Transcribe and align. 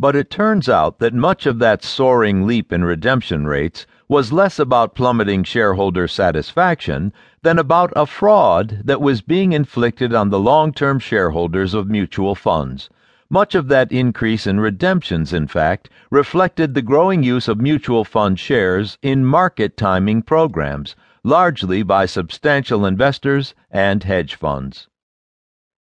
But 0.00 0.16
it 0.16 0.30
turns 0.30 0.66
out 0.66 0.98
that 1.00 1.12
much 1.12 1.44
of 1.44 1.58
that 1.58 1.84
soaring 1.84 2.46
leap 2.46 2.72
in 2.72 2.84
redemption 2.84 3.46
rates 3.46 3.86
was 4.08 4.32
less 4.32 4.58
about 4.58 4.94
plummeting 4.94 5.44
shareholder 5.44 6.08
satisfaction 6.08 7.12
than 7.42 7.58
about 7.58 7.92
a 7.94 8.06
fraud 8.06 8.80
that 8.82 9.02
was 9.02 9.20
being 9.20 9.52
inflicted 9.52 10.14
on 10.14 10.30
the 10.30 10.40
long 10.40 10.72
term 10.72 11.00
shareholders 11.00 11.74
of 11.74 11.90
mutual 11.90 12.34
funds. 12.34 12.88
Much 13.28 13.54
of 13.54 13.68
that 13.68 13.92
increase 13.92 14.46
in 14.46 14.58
redemptions, 14.58 15.34
in 15.34 15.46
fact, 15.46 15.90
reflected 16.10 16.72
the 16.72 16.80
growing 16.80 17.22
use 17.22 17.46
of 17.46 17.60
mutual 17.60 18.02
fund 18.02 18.40
shares 18.40 18.96
in 19.02 19.22
market 19.22 19.76
timing 19.76 20.22
programs, 20.22 20.96
largely 21.22 21.82
by 21.82 22.06
substantial 22.06 22.86
investors 22.86 23.54
and 23.70 24.04
hedge 24.04 24.34
funds. 24.34 24.88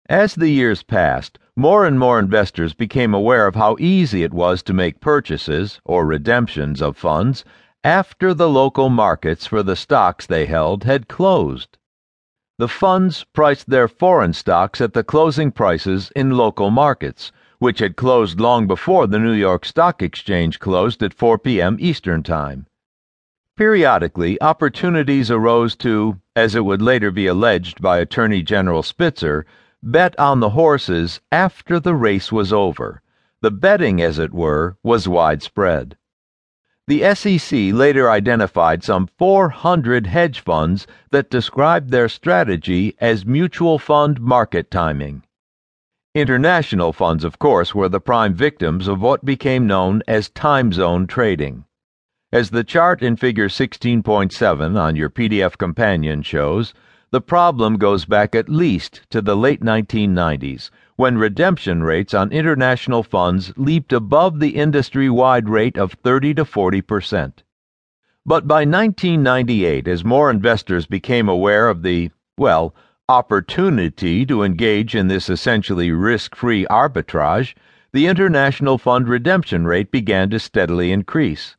As 0.08 0.36
the 0.36 0.50
years 0.50 0.84
passed, 0.84 1.38
more 1.56 1.84
and 1.84 1.98
more 1.98 2.20
investors 2.20 2.74
became 2.74 3.12
aware 3.12 3.48
of 3.48 3.56
how 3.56 3.76
easy 3.80 4.22
it 4.22 4.32
was 4.32 4.62
to 4.62 4.72
make 4.72 5.00
purchases 5.00 5.80
or 5.84 6.06
redemptions 6.06 6.80
of 6.80 6.96
funds 6.96 7.44
after 7.82 8.32
the 8.32 8.48
local 8.48 8.88
markets 8.88 9.46
for 9.46 9.64
the 9.64 9.74
stocks 9.74 10.24
they 10.24 10.46
held 10.46 10.84
had 10.84 11.08
closed. 11.08 11.76
The 12.58 12.68
funds 12.68 13.24
priced 13.32 13.68
their 13.68 13.88
foreign 13.88 14.32
stocks 14.32 14.80
at 14.80 14.92
the 14.92 15.02
closing 15.02 15.50
prices 15.50 16.12
in 16.14 16.36
local 16.36 16.70
markets, 16.70 17.32
which 17.58 17.80
had 17.80 17.96
closed 17.96 18.40
long 18.40 18.68
before 18.68 19.08
the 19.08 19.18
New 19.18 19.32
York 19.32 19.64
Stock 19.64 20.02
Exchange 20.02 20.60
closed 20.60 21.02
at 21.02 21.14
4 21.14 21.38
p.m. 21.38 21.76
Eastern 21.80 22.22
Time. 22.22 22.66
Periodically, 23.56 24.40
opportunities 24.40 25.30
arose 25.30 25.74
to, 25.76 26.20
as 26.36 26.54
it 26.54 26.64
would 26.64 26.82
later 26.82 27.10
be 27.10 27.26
alleged 27.26 27.82
by 27.82 27.98
Attorney 27.98 28.42
General 28.42 28.82
Spitzer, 28.82 29.44
bet 29.86 30.18
on 30.18 30.40
the 30.40 30.50
horses 30.50 31.20
after 31.30 31.78
the 31.78 31.94
race 31.94 32.32
was 32.32 32.52
over. 32.52 33.02
The 33.40 33.52
betting, 33.52 34.02
as 34.02 34.18
it 34.18 34.34
were, 34.34 34.76
was 34.82 35.06
widespread. 35.06 35.96
The 36.88 37.14
SEC 37.14 37.72
later 37.72 38.10
identified 38.10 38.82
some 38.82 39.08
400 39.18 40.06
hedge 40.06 40.40
funds 40.40 40.86
that 41.10 41.30
described 41.30 41.90
their 41.90 42.08
strategy 42.08 42.96
as 43.00 43.24
mutual 43.24 43.78
fund 43.78 44.20
market 44.20 44.70
timing. 44.70 45.22
International 46.14 46.92
funds, 46.92 47.24
of 47.24 47.38
course, 47.38 47.74
were 47.74 47.88
the 47.88 48.00
prime 48.00 48.34
victims 48.34 48.88
of 48.88 49.00
what 49.00 49.24
became 49.24 49.66
known 49.66 50.02
as 50.08 50.30
time 50.30 50.72
zone 50.72 51.06
trading. 51.06 51.64
As 52.32 52.50
the 52.50 52.64
chart 52.64 53.02
in 53.02 53.16
Figure 53.16 53.48
16.7 53.48 54.80
on 54.80 54.96
your 54.96 55.10
PDF 55.10 55.56
companion 55.56 56.22
shows, 56.22 56.74
the 57.10 57.20
problem 57.20 57.76
goes 57.76 58.04
back 58.04 58.34
at 58.34 58.48
least 58.48 59.02
to 59.10 59.22
the 59.22 59.36
late 59.36 59.60
1990s 59.60 60.70
when 60.96 61.18
redemption 61.18 61.82
rates 61.82 62.14
on 62.14 62.32
international 62.32 63.02
funds 63.02 63.52
leaped 63.56 63.92
above 63.92 64.40
the 64.40 64.56
industry 64.56 65.10
wide 65.10 65.48
rate 65.48 65.76
of 65.76 65.92
30 66.02 66.34
to 66.34 66.44
40 66.44 66.82
percent. 66.82 67.42
But 68.24 68.48
by 68.48 68.64
1998, 68.64 69.86
as 69.86 70.04
more 70.04 70.30
investors 70.30 70.86
became 70.86 71.28
aware 71.28 71.68
of 71.68 71.82
the, 71.82 72.10
well, 72.36 72.74
opportunity 73.08 74.26
to 74.26 74.42
engage 74.42 74.96
in 74.96 75.06
this 75.06 75.30
essentially 75.30 75.92
risk 75.92 76.34
free 76.34 76.66
arbitrage, 76.66 77.54
the 77.92 78.08
international 78.08 78.78
fund 78.78 79.06
redemption 79.06 79.64
rate 79.64 79.92
began 79.92 80.28
to 80.30 80.40
steadily 80.40 80.90
increase. 80.90 81.56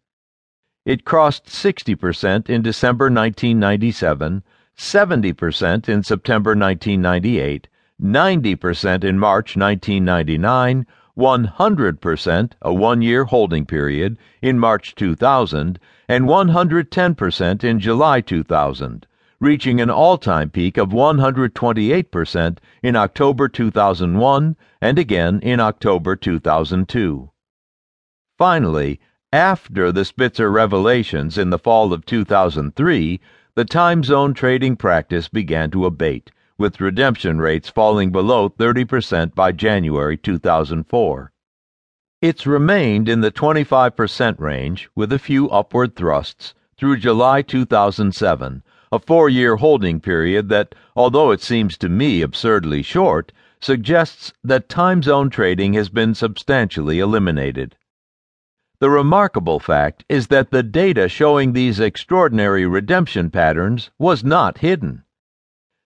It 0.86 1.06
crossed 1.06 1.46
60% 1.46 2.50
in 2.50 2.62
December 2.62 3.06
1997, 3.06 4.44
70% 4.78 5.90
in 5.90 6.04
September 6.04 6.52
1998, 6.52 7.68
90% 8.02 9.04
in 9.04 9.18
March 9.18 9.58
1999, 9.58 10.86
100%, 11.18 12.52
a 12.62 12.74
one 12.74 13.02
year 13.02 13.26
holding 13.26 13.66
period, 13.66 14.18
in 14.42 14.60
March 14.60 14.94
2000, 14.94 15.80
and 16.08 16.26
110% 16.26 17.64
in 17.64 17.80
July 17.80 18.22
2000, 18.22 19.08
reaching 19.40 19.82
an 19.82 19.90
all 19.90 20.18
time 20.20 20.52
peak 20.52 20.78
of 20.78 20.90
128% 20.90 22.58
in 22.84 22.96
October 22.96 23.50
2001 23.50 24.56
and 24.80 25.00
again 25.00 25.40
in 25.40 25.60
October 25.60 26.16
2002. 26.16 27.32
Finally, 28.38 29.00
after 29.34 29.92
the 29.92 30.06
Spitzer 30.06 30.52
revelations 30.52 31.38
in 31.38 31.50
the 31.50 31.60
fall 31.60 31.92
of 31.92 32.06
2003, 32.06 33.20
the 33.58 33.66
time 33.66 34.04
zone 34.04 34.36
trading 34.36 34.76
practice 34.76 35.28
began 35.28 35.72
to 35.72 35.88
abate 35.88 36.30
with 36.60 36.80
redemption 36.80 37.40
rates 37.40 37.68
falling 37.68 38.12
below 38.12 38.48
30% 38.48 39.34
by 39.34 39.52
January 39.52 40.16
2004. 40.16 41.32
It's 42.22 42.46
remained 42.46 43.10
in 43.10 43.22
the 43.22 43.32
25% 43.32 44.40
range 44.40 44.92
with 44.96 45.12
a 45.12 45.18
few 45.18 45.50
upward 45.50 45.96
thrusts 45.96 46.54
through 46.78 46.98
July 46.98 47.42
2007, 47.42 48.62
a 48.92 49.00
four 49.00 49.28
year 49.28 49.56
holding 49.56 50.00
period 50.00 50.50
that, 50.50 50.76
although 50.96 51.32
it 51.32 51.42
seems 51.42 51.80
to 51.80 51.90
me 51.90 52.22
absurdly 52.22 52.84
short, 52.84 53.32
suggests 53.60 54.34
that 54.44 54.70
time 54.70 55.02
zone 55.02 55.32
trading 55.32 55.74
has 55.74 55.90
been 55.90 56.14
substantially 56.14 57.00
eliminated. 57.00 57.76
The 58.80 58.92
remarkable 58.92 59.60
fact 59.60 60.06
is 60.08 60.28
that 60.28 60.52
the 60.52 60.62
data 60.62 61.10
showing 61.10 61.54
these 61.54 61.80
extraordinary 61.80 62.68
redemption 62.68 63.32
patterns 63.32 63.90
was 63.98 64.24
not 64.24 64.60
hidden. 64.60 65.04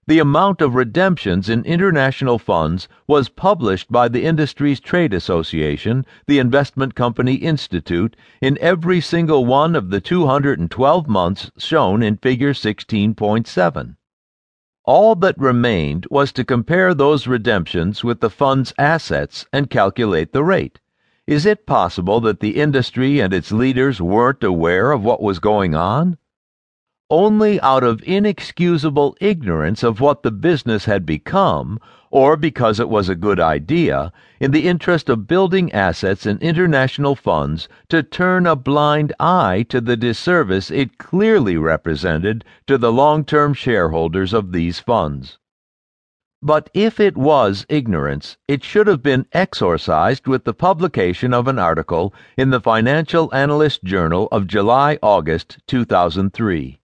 The 0.07 0.19
amount 0.19 0.59
of 0.59 0.75
redemptions 0.75 1.47
in 1.47 1.63
international 1.63 2.37
funds 2.37 2.89
was 3.07 3.29
published 3.29 3.89
by 3.89 4.09
the 4.09 4.25
industry's 4.25 4.81
trade 4.81 5.13
association, 5.13 6.05
the 6.27 6.39
Investment 6.39 6.93
Company 6.93 7.35
Institute, 7.35 8.17
in 8.41 8.57
every 8.59 8.99
single 8.99 9.45
one 9.45 9.73
of 9.73 9.89
the 9.89 10.01
212 10.01 11.07
months 11.07 11.49
shown 11.57 12.03
in 12.03 12.17
Figure 12.17 12.51
16.7. 12.51 13.95
All 14.83 15.15
that 15.15 15.37
remained 15.37 16.07
was 16.11 16.33
to 16.33 16.43
compare 16.43 16.93
those 16.93 17.25
redemptions 17.25 18.03
with 18.03 18.19
the 18.19 18.29
fund's 18.29 18.73
assets 18.77 19.45
and 19.53 19.69
calculate 19.69 20.33
the 20.33 20.43
rate. 20.43 20.80
Is 21.31 21.45
it 21.45 21.65
possible 21.65 22.19
that 22.19 22.41
the 22.41 22.59
industry 22.59 23.21
and 23.21 23.33
its 23.33 23.53
leaders 23.53 24.01
weren't 24.01 24.43
aware 24.43 24.91
of 24.91 25.01
what 25.01 25.21
was 25.21 25.39
going 25.39 25.73
on? 25.73 26.17
only 27.09 27.57
out 27.61 27.85
of 27.85 28.03
inexcusable 28.03 29.15
ignorance 29.21 29.81
of 29.81 30.01
what 30.01 30.23
the 30.23 30.31
business 30.31 30.83
had 30.83 31.05
become, 31.05 31.79
or 32.09 32.35
because 32.35 32.81
it 32.81 32.89
was 32.89 33.07
a 33.07 33.15
good 33.15 33.39
idea, 33.39 34.11
in 34.41 34.51
the 34.51 34.67
interest 34.67 35.07
of 35.07 35.25
building 35.25 35.71
assets 35.71 36.25
in 36.25 36.37
international 36.39 37.15
funds, 37.15 37.69
to 37.87 38.03
turn 38.03 38.45
a 38.45 38.55
blind 38.57 39.13
eye 39.17 39.65
to 39.69 39.79
the 39.79 39.95
disservice 39.95 40.69
it 40.69 40.97
clearly 40.97 41.55
represented 41.55 42.43
to 42.67 42.77
the 42.77 42.91
long 42.91 43.23
term 43.23 43.53
shareholders 43.53 44.33
of 44.33 44.51
these 44.51 44.79
funds. 44.79 45.37
But 46.43 46.71
if 46.73 46.99
it 46.99 47.15
was 47.15 47.67
ignorance, 47.69 48.35
it 48.47 48.63
should 48.63 48.87
have 48.87 49.03
been 49.03 49.27
exorcised 49.31 50.25
with 50.25 50.43
the 50.43 50.55
publication 50.55 51.35
of 51.35 51.47
an 51.47 51.59
article 51.59 52.15
in 52.35 52.49
the 52.49 52.59
Financial 52.59 53.31
Analyst 53.31 53.83
Journal 53.83 54.27
of 54.31 54.47
July 54.47 54.97
August 55.03 55.59
2003. 55.67 56.79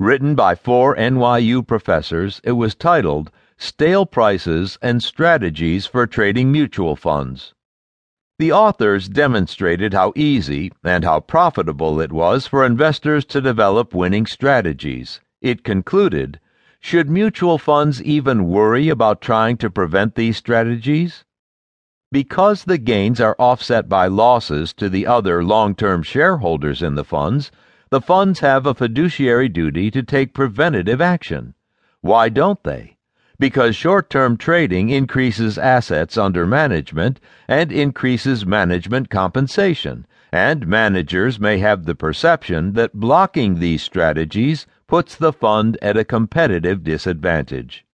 Written 0.00 0.34
by 0.34 0.54
four 0.54 0.96
NYU 0.96 1.66
professors, 1.66 2.40
it 2.44 2.52
was 2.52 2.74
titled 2.74 3.30
Stale 3.58 4.06
Prices 4.06 4.78
and 4.80 5.02
Strategies 5.02 5.84
for 5.84 6.06
Trading 6.06 6.50
Mutual 6.50 6.96
Funds. 6.96 7.52
The 8.38 8.52
authors 8.52 9.06
demonstrated 9.06 9.92
how 9.92 10.14
easy 10.16 10.72
and 10.82 11.04
how 11.04 11.20
profitable 11.20 12.00
it 12.00 12.10
was 12.10 12.46
for 12.46 12.64
investors 12.64 13.26
to 13.26 13.42
develop 13.42 13.92
winning 13.92 14.24
strategies. 14.24 15.20
It 15.42 15.62
concluded 15.62 16.40
Should 16.84 17.08
mutual 17.08 17.58
funds 17.58 18.02
even 18.02 18.48
worry 18.48 18.88
about 18.88 19.20
trying 19.20 19.56
to 19.58 19.70
prevent 19.70 20.16
these 20.16 20.36
strategies? 20.36 21.24
Because 22.10 22.64
the 22.64 22.76
gains 22.76 23.20
are 23.20 23.36
offset 23.38 23.88
by 23.88 24.08
losses 24.08 24.72
to 24.74 24.88
the 24.88 25.06
other 25.06 25.44
long 25.44 25.76
term 25.76 26.02
shareholders 26.02 26.82
in 26.82 26.96
the 26.96 27.04
funds, 27.04 27.52
the 27.90 28.00
funds 28.00 28.40
have 28.40 28.66
a 28.66 28.74
fiduciary 28.74 29.48
duty 29.48 29.92
to 29.92 30.02
take 30.02 30.34
preventative 30.34 31.00
action. 31.00 31.54
Why 32.00 32.28
don't 32.28 32.62
they? 32.64 32.96
Because 33.38 33.76
short 33.76 34.10
term 34.10 34.36
trading 34.36 34.90
increases 34.90 35.58
assets 35.58 36.18
under 36.18 36.44
management 36.46 37.20
and 37.46 37.70
increases 37.70 38.44
management 38.44 39.08
compensation, 39.08 40.04
and 40.32 40.66
managers 40.66 41.38
may 41.38 41.58
have 41.58 41.84
the 41.84 41.94
perception 41.94 42.72
that 42.72 42.94
blocking 42.94 43.60
these 43.60 43.82
strategies 43.82 44.66
puts 44.92 45.16
the 45.16 45.32
fund 45.32 45.78
at 45.80 45.96
a 45.96 46.04
competitive 46.04 46.84
disadvantage. 46.84 47.86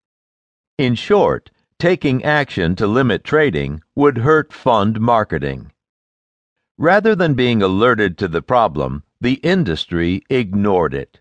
In 0.79 0.97
short, 0.97 1.49
taking 1.79 2.25
action 2.25 2.75
to 2.75 2.89
limit 2.89 3.23
trading 3.23 3.81
would 3.95 4.19
hurt 4.19 4.53
fund 4.53 4.99
marketing. 4.99 5.71
Rather 6.77 7.15
than 7.15 7.35
being 7.35 7.63
alerted 7.63 8.19
to 8.19 8.27
the 8.27 8.43
problem, 8.43 9.05
the 9.21 9.35
industry 9.45 10.25
ignored 10.29 10.93
it. 10.93 11.21